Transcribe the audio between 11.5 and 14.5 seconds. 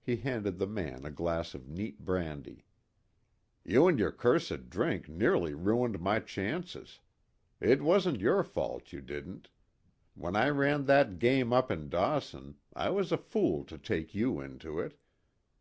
up in Dawson I was a fool to take you